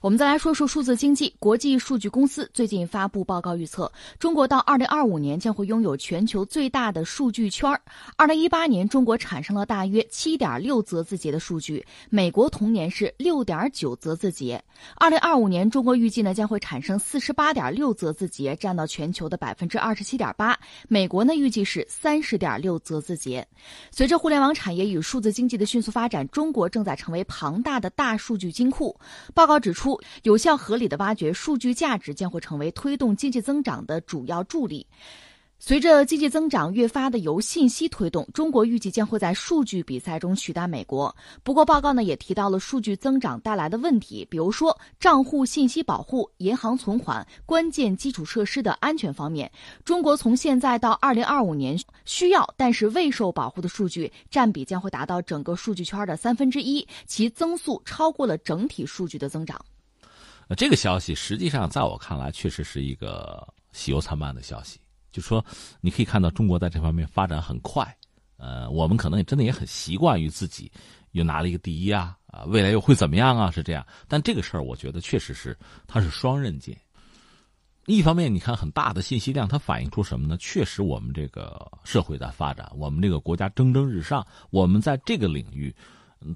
[0.00, 1.34] 我们再来说说数字经济。
[1.40, 7.80] 国际数据公司最近发布报告预测，中国到二零二五年将会拥有全球最大的数据圈儿。
[8.16, 14.62] 二零一八年，中国产生了大约七点六则字节的数据，美国同年是六点九则字节。
[14.94, 20.56] 二零二五年，中国预计呢将会产生四十八点六则字节，占到全球的百分之二十七点八。
[20.86, 23.44] 美国呢预计是三十点六则字节。
[23.90, 28.96] 随着互联网产业与数字经济的迅速发展，中国正在成为庞大的大数据金库。
[29.34, 29.87] 报告指出。
[30.24, 34.84] 有效合理的挖掘数据价值将会成为推动经济增长的主要助力。
[35.60, 41.12] 随着经济增长越发的由信息推动，中国预计将会在数据比赛中取代美国。
[41.42, 49.50] 不过，报告呢也提到了数据增长带来的问题，比如说账户信息保护、银行存款、关键基础设施的安全方面。
[49.84, 59.60] 中国从现在到二零二五年需要但是未受保护的数据占比将会达到整个数据圈的三分之一，其增速超过了整体数据的增长。
[60.48, 64.80] 那这个消息实际上在我看来，确实是一个喜忧参半的消息。
[65.12, 65.44] 就说
[65.80, 67.96] 你可以看到中国在这方面发展很快，
[68.38, 70.70] 呃，我们可能也真的也很习惯于自己
[71.12, 73.50] 又拿了一个第一啊，啊，未来又会怎么样啊？
[73.50, 73.86] 是这样。
[74.06, 76.76] 但这个事儿，我觉得确实是它是双刃剑。
[77.86, 80.36] 一方面，你看很大的信息量，它反映出什么呢？
[80.38, 85.74] 确实，我们这个社会在发展，我们这个国家蒸蒸日上，我们在这个领域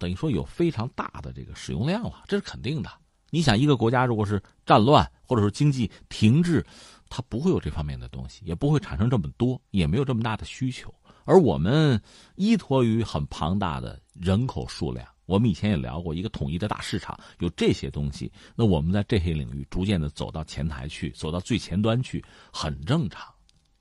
[0.00, 2.90] 等于说有非常大的这个使用量了，这是肯定的。
[3.34, 6.62] 你想，一个国家如果是战乱，或者说经济停滞，
[7.08, 10.94] 它不会有这方面的东西，也不会产生这么多，也没有这么大的需求。
[11.24, 11.98] 而我们
[12.34, 22.22] 依托于很庞大的人口数量，我们以前也聊过一个统一的大市场，有这些东西，那我们在这些领域逐渐的走到前台去，走到最前端去，
[22.52, 23.32] 很正常。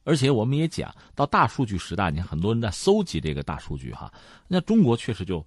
[0.05, 4.09] 而且我们也讲到大数据时代，你看很多人在搜集这个大数据哈，
[4.47, 5.45] 那中国确实就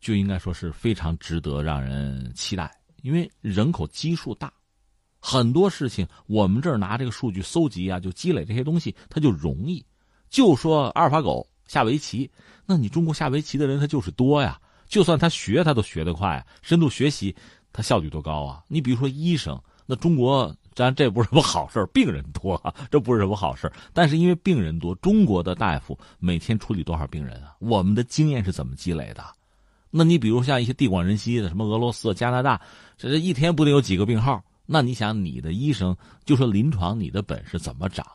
[0.00, 2.79] 就应该说是非常值得让人期待。
[3.02, 4.52] 因为人口基数大，
[5.18, 9.84] 很多事情我们这儿拿这个数据搜集啊，就积累这些东西，它就容易。
[10.28, 12.30] 就说阿尔法狗下围棋，
[12.66, 14.60] 那你中国下围棋的人他就是多呀。
[14.88, 17.34] 就算他学，他都学得快，深度学习，
[17.72, 18.64] 他效率多高啊！
[18.66, 19.56] 你比如说医生，
[19.86, 27.54] 那中国咱这不是什么好事病人多啊，这不是什么好事但是因为病人多，中国的大夫每天处理多少病人啊？
[27.60, 29.24] 我们的经验是怎么积累的？
[29.90, 32.60] 那你比如像一些地广人稀的，什么俄罗斯、加拿大，
[32.96, 34.42] 这这一天不得有几个病号？
[34.64, 38.06] 那你想，你的医生就说临床，你的本事怎么长？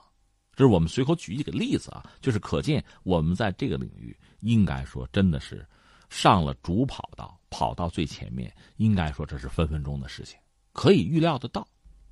[0.56, 5.68] 这是我们随口举一个例子啊，就是可见我们在这个领域应该说真的是
[6.10, 10.40] 上了主跑道，跑到最前面，应该说这是分分钟的事情，
[10.72, 11.68] 可以预料得到。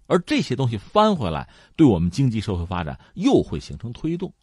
[0.07, 1.47] 而这些东西翻回来，
[1.77, 4.33] 对我们经济社会发展又会形成推动，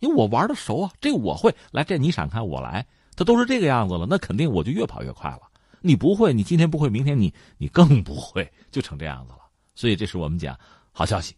[0.00, 2.84] 因为我玩的熟啊，这我会来，这你闪开我来。
[3.18, 5.40] 他都是这个样子了，那肯定我就越跑越快了。
[5.80, 9.40] 你不会，你今天不会，明天你你更不会，就成这样子了。
[9.74, 10.56] 所以这是我们讲
[10.92, 11.34] 好消息。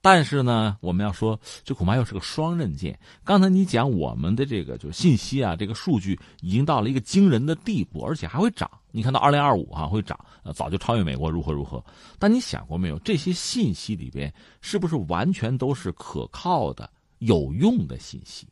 [0.00, 2.98] 但是呢，我们要说，这恐怕又是个双刃剑。
[3.22, 8.68] 刚才你讲我们的这个就是信息啊，这个数据已经到了一个惊人的地步，而且还会涨。
[8.90, 10.18] 你看到二零二五哈会涨，
[10.52, 11.80] 早就超越美国，如何如何？
[12.18, 18.48] 但你想过没有，这些信息里边是不是完全都是可靠的、有用的信息？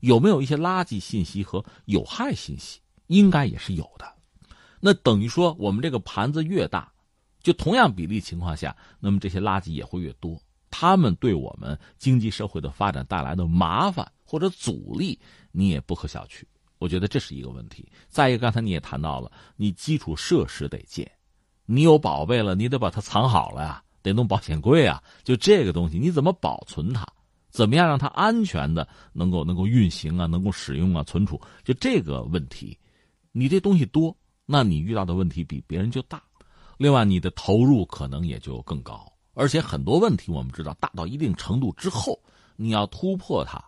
[0.00, 2.80] 有没有一些垃圾信息和有害信息？
[3.06, 4.06] 应该也是有的。
[4.80, 6.92] 那等于说，我们这个盘子越大，
[7.40, 10.40] 就同样比例情况下，那么这些垃圾也会越多。
[10.70, 15.18] 他们对我们经济社会的发展带来的麻烦或者阻力，
[15.52, 16.42] 你也不可小觑。
[16.78, 17.90] 我觉得这是一个问题。
[18.08, 21.10] 再一个，刚才你也谈到了，你基础设施得建，
[21.64, 25.02] 你有宝贝了，你得把它藏好了呀，得弄保险柜啊。
[25.24, 27.06] 就这个东西，你怎么保存它？
[27.56, 31.40] 怎么样让它安全的能够能够运行啊，能够使用啊，存储？
[31.64, 32.76] 就这个问题，
[33.32, 36.22] 你这东西多，那你遇到的问题比别人就大。
[36.76, 39.10] 另外，你的投入可能也就更高。
[39.32, 42.20] 而且很多问题我们知道，大到一定程度之后，
[42.56, 43.58] 你要突破它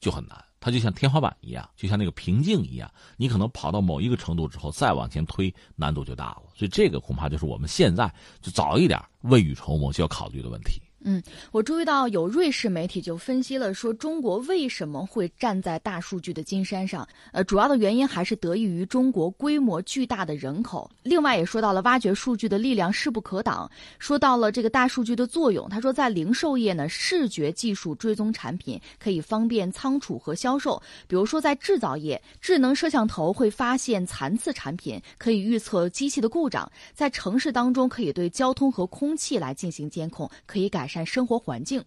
[0.00, 0.44] 就很难。
[0.58, 6.42] 它就像天花板一样，就像那个瓶颈一样，你可能跑到某一个程度之后，再往前推难度就大了。
[6.52, 8.12] 所以这个恐怕就是我们现在
[8.42, 10.82] 就早一点未雨绸缪就要考虑的问题。
[11.00, 11.22] 嗯，
[11.52, 17.06] 我注意到有瑞士媒体就分析了说，中国为什么会站在大数据的金山上？
[17.32, 20.90] 呃，主要的原因还是得益于中国规模巨大的人口。
[21.02, 23.70] 另外也说到了挖掘数据的力量势不可挡。
[23.98, 30.82] 说到了这个大数据的作用，他说在零售业呢，视觉技术追踪产品可以方便仓储和销售。
[31.06, 36.68] 比如说在制造业，智能摄像头会发现残次产品，可以预测机器的故障。
[36.94, 41.04] 在城市当中，可以对交通和空气来进行监控，可以改改善。
[41.04, 41.82] 生活环境，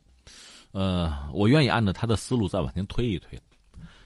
[0.72, 3.40] 呃，我愿意按照他的思路再往前推一推，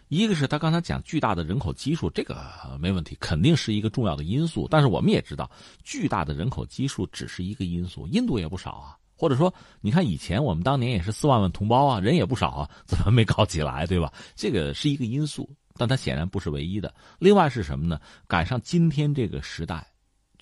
[0.07, 2.37] 一个是他刚才讲巨大的人口基数，这个
[2.79, 4.67] 没问题，肯定是一个重要的因素。
[4.69, 5.49] 但是我们也知道，
[5.83, 8.95] 巨大的人口基数只是一个因素，印度也不少啊。
[9.15, 9.51] 或者说，
[9.81, 14.13] 你看以前我们当年也是四万万同胞啊，人也不少啊，怎么没搞起来，对吧？
[14.35, 16.93] 这个是一个因素，但它显然不是唯一的。
[17.17, 17.99] 另外是什么呢？
[18.27, 19.87] 赶上今天这个时代，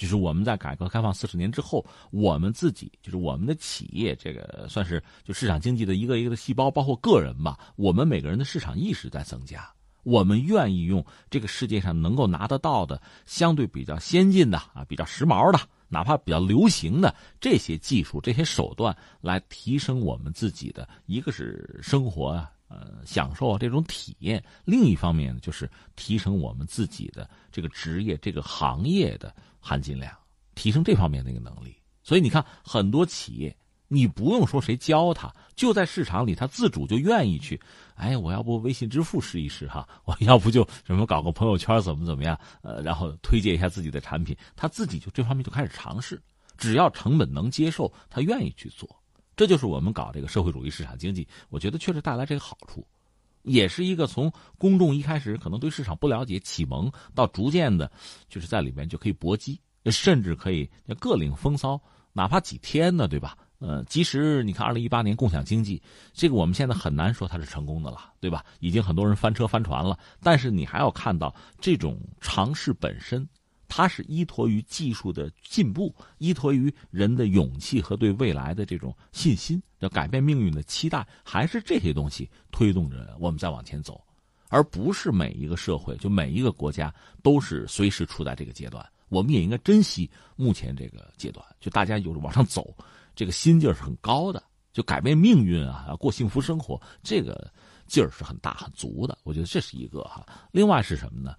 [0.01, 7.59] 就是我们在改革开放四十年之后，我们自己就是我们的企业，这个算是就市场经济的一个一个的细胞，包括个人吧。
[7.75, 9.71] 我们每个人的市场意识在增加，
[10.01, 15.59] 我们愿意用这个世界上能够拿得到的相对比较先进的啊，比较时髦的。
[15.88, 30.15] 哪怕比较流行的这些技术、这些手段，来提升我们自己的一个是生活啊，呃，享受这种体验；另一方面呢，就是提升我们自己的这个职业、这个行业的含金量，
[30.56, 31.75] 提升这方面的一个能力。
[32.01, 33.53] 所以你看，很多企业。
[33.94, 37.59] 你不用说谁教他，就在市场里，他自主就愿意去。
[37.95, 39.85] 哎，我要不微信支付试一试哈？
[40.06, 42.39] 我要不就什么搞个朋友圈，怎么怎么样？
[42.62, 46.21] 呃，然后推荐一下自己的产品，他自己就这方面就开始尝试。
[46.57, 48.88] 只要成本能接受，他愿意去做。
[49.36, 52.86] 这就是我们搞这个社会主义市场经济，我觉得确实带来这个好处，
[53.44, 57.92] 也是一个从公众一开始可能对市场不了解启蒙，到逐渐的，
[58.30, 60.69] 就是在里面就可以搏击，甚至可以
[61.00, 61.81] 各领风骚，
[62.13, 63.38] 哪怕几天呢，对吧？
[63.60, 65.80] 呃，即使你看二零一八年共享经济，
[66.13, 68.44] 这个我们现在很难说它是成功的了，对吧？
[68.60, 73.28] 已经很多人翻车翻船了，但是你还要看到这种尝试本身，
[73.73, 84.03] 它是依托于技术的进步，依托于人的勇气和对未来的这种信心，要改变命运的期待，还是这些东西推动着我们再往前走，
[84.50, 88.85] 而不是每一个社会就每一个国家都是随时处在这个阶段。
[89.07, 92.75] 我们也应该珍惜目前这个阶段，就大家有往上走。
[93.15, 97.50] 这个心劲儿是很高的，就改变命运啊，过幸福生活，这个
[97.88, 99.18] 劲儿是很大很足的。
[99.23, 100.25] 我觉得这是一个哈。
[100.51, 101.33] 另外是什么呢？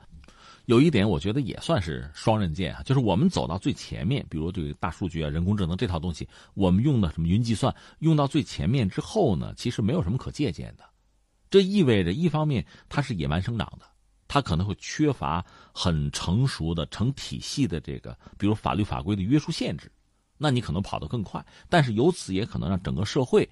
[0.72, 10.84] 有一点我觉得也算是双刃剑啊，就是我们走到最前面，比如这个大数据啊、人工智能这套东西，我们用的什么云计算用到最前面之后呢，其实没有什么可借鉴的。
[11.50, 13.84] 这意味着一方面它是野蛮生长的，
[14.26, 19.92] 它可能会缺乏很成熟的成体系的这个，比如法律法规的约束限制。
[20.38, 23.46] 那你可能跑得更快，但是由此也可能让整个社会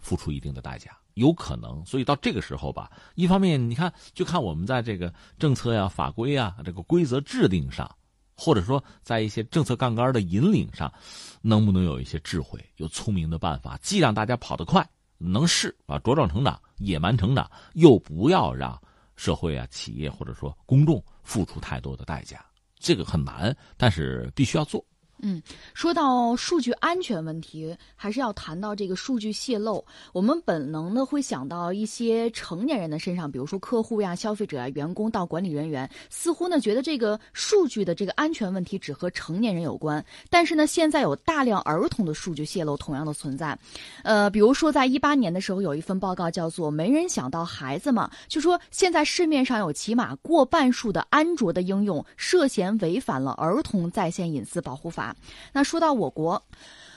[0.00, 1.84] 付出一定的代价，有可能。
[1.84, 7.90] 所以到这个时候吧，一方面你看，就看我们在这个政策呀、法规呀、这个规则制定上，
[8.36, 10.92] 或者说在一些政策杠杆的引领上，
[11.40, 14.86] 能不能有一些智慧、有聪明的办法，既让大家跑得快，
[15.18, 18.80] 能试啊茁壮成长、野蛮成长，又不要让
[19.16, 22.44] 社会啊、企业或者说公众付出太多的代价。
[22.78, 24.84] 这个很难，但是必须要做。
[25.26, 25.40] 嗯，
[25.72, 29.82] 说到数据安全问题，还是要谈到这个数据泄露。
[30.12, 40.04] 我们本能的会想到一些成年人的身上，比如说客户呀、消费者呀、员工到管理人员，似乎呢觉得这个数据的这个安全问题只和成年人有关。
[40.28, 43.58] 但是呢，现在有大量儿童的数据泄露同样的存在。
[44.02, 55.13] 呃，比如说在一八年的时候，有一份报告叫做《没人想到孩子嘛》，就说现在市面上有起码过半数的安卓的应用涉嫌违反了儿童在线隐私保护法。
[55.52, 56.42] 那说到我国，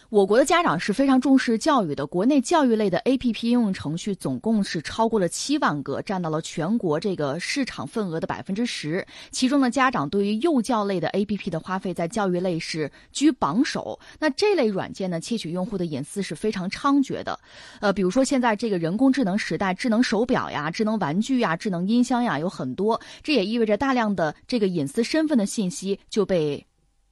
[0.09, 2.07] 我国的家长是非常重视教育的。
[2.07, 9.05] 国内教育类的 APP 应用程序总共是超过了七万个，占到了全国这个市场份额的百分之十。
[9.31, 13.99] 其中呢，家长对于幼教类的 APP 的花费在教育类是居榜首。
[14.17, 17.37] 那这类软件呢，窃取用户的隐私是非常猖獗的。
[17.81, 26.65] 呃，比如说现在这个人工智能时代，智能手表呀、智能玩具呀、智能音箱呀有很多，这也意味着大量的这个隐私身份的信息就被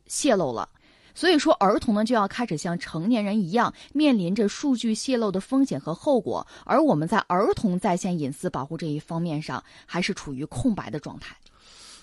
[0.07, 0.69] 泄露了。
[1.15, 6.45] 所以说，儿童呢就要开始像成年人一样，面临着数据泄露的风险和后果。
[6.65, 11.35] 而我们在儿童在线隐私保护这一方面上，还是处于空白的状态。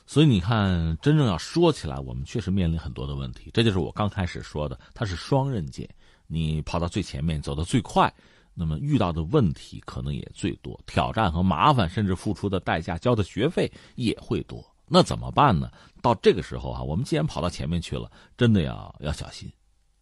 [0.06, 3.50] 所以你看，真正要说起来，我们确实面临很多的问题。
[3.52, 5.88] 这就是我刚开始说的，它是双刃剑。
[6.26, 8.12] 你跑到最前面，走得最快，
[8.54, 14.64] 那么遇到的问题可能也最多，挑战和麻烦，甚至付出的代价、交的学费也会多。
[14.94, 15.70] 那怎么办呢？
[16.02, 19.50] 到这个时候啊，我们既然跑到前面去了，真的要要小心。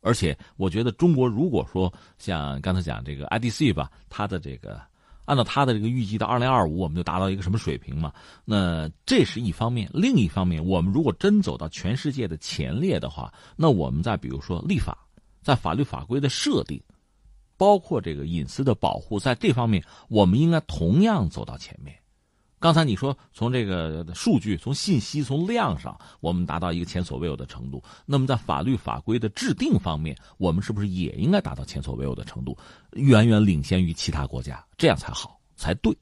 [0.01, 4.81] 而且，我觉得中国如果说像刚才讲这个 IDC 吧，它的这个
[5.27, 8.13] 按照它的这个预计到二零二五，我们就达到一个什么水平嘛？
[8.45, 9.89] 那这是一方面。
[9.95, 15.07] 另一方面，我们如果真走到全世界的前列的话，那我们在比如说立法，
[15.41, 16.83] 在法律法规的设定，
[17.57, 21.95] 包括这个隐私的保护，在这方面，我们应该同样走到前面。
[22.61, 27.83] 刚才你说从这个数据、从信息、从量上，我们达到一个前所未有的程度。
[28.05, 32.57] 那么在法律法规的制定方面，我们是不是也应该达到前所未有的程度，
[32.93, 34.63] 远远领先于其他国家？
[34.77, 35.97] 这样才好，才对。